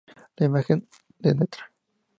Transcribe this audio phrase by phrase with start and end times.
[0.37, 0.87] La Imagen
[1.19, 1.71] de Ntra.